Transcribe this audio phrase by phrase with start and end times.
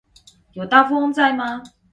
[0.53, 1.61] 有大富翁在嗎